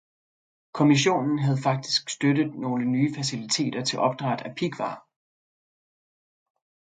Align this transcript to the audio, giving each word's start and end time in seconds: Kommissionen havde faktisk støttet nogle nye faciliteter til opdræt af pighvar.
Kommissionen 0.73 1.39
havde 1.39 1.57
faktisk 1.63 2.09
støttet 2.09 2.55
nogle 2.55 2.85
nye 2.85 3.15
faciliteter 3.15 3.83
til 3.85 3.99
opdræt 3.99 4.41
af 4.41 4.55
pighvar. 4.55 5.07